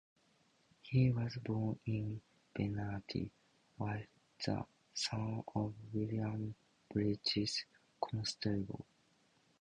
He 0.81 1.11
was 1.11 1.37
born 1.45 1.77
in 1.85 2.23
Benarty, 2.55 3.29
Fife, 3.77 4.07
the 4.43 4.65
son 4.95 5.43
of 5.53 5.75
William 5.93 6.55
Briggs 6.91 7.65
Constable. 8.03 8.87